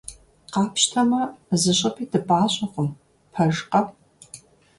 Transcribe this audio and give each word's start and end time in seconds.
Къапщтэмэ, 0.53 1.21
зыщӀыпӀи 1.61 2.05
дыпӀащӀэкъым, 2.11 2.89
пэжкъэ?! 3.31 3.81